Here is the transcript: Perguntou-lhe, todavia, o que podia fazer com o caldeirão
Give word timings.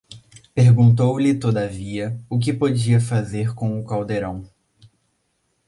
Perguntou-lhe, 0.55 1.37
todavia, 1.37 2.19
o 2.27 2.39
que 2.39 2.51
podia 2.51 2.99
fazer 2.99 3.53
com 3.53 3.79
o 3.79 3.85
caldeirão 3.85 4.43